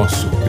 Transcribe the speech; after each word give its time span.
nosso. 0.00 0.39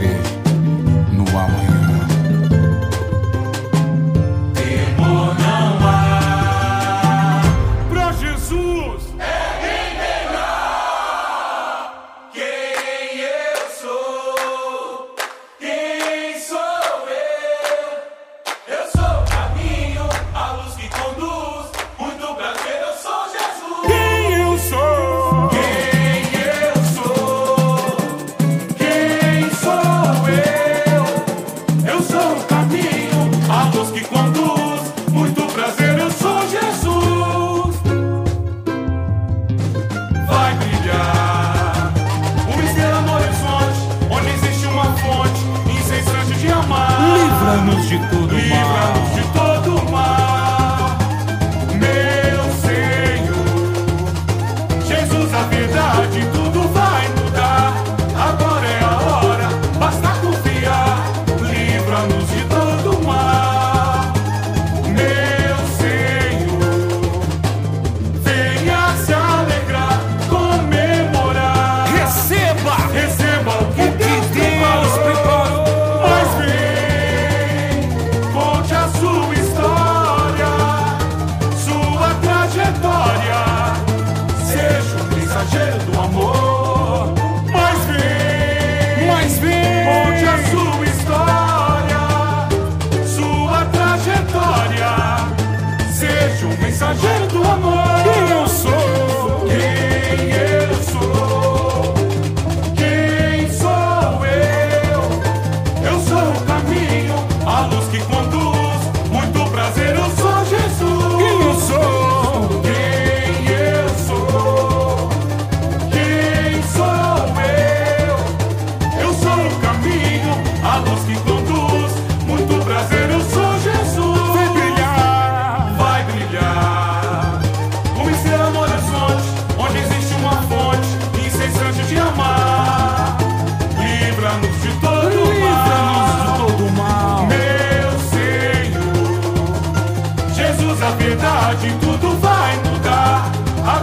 anos 47.52 47.90
de. 47.90 48.21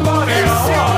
somebody. 0.04 0.97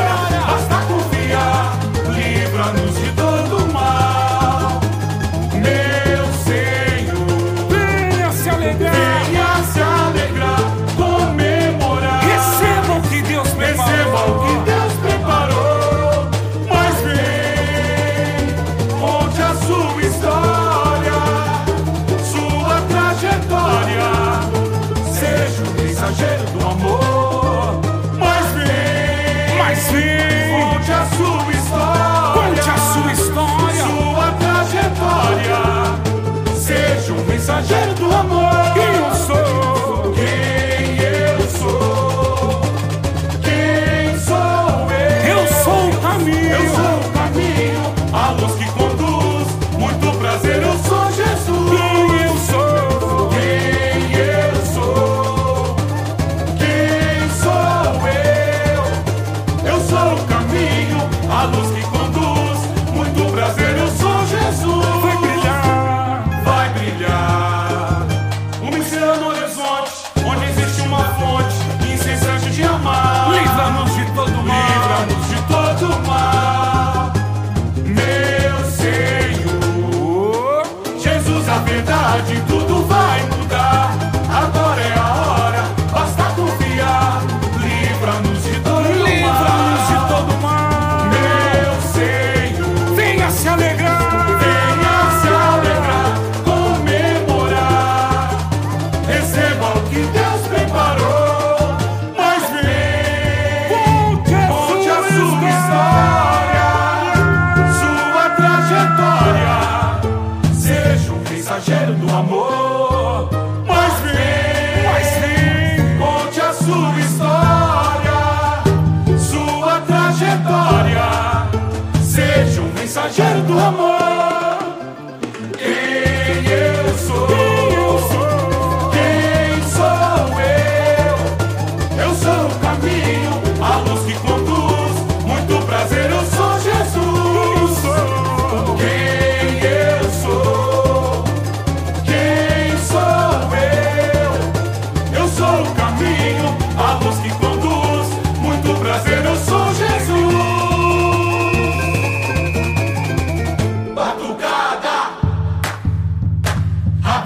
fim. 30.00 30.50
Conte 30.52 30.90
a 30.90 31.06
sua 31.16 31.52
história. 31.52 32.62
Sua 32.92 33.12
história. 33.12 33.84
Sua 33.84 34.32
trajetória. 34.32 35.60
Seja 36.54 37.12
um 37.12 37.24
mensageiro 37.24 37.94
do 37.94 38.14
amor. 38.14 38.59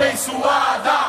abençoada. 0.04 1.03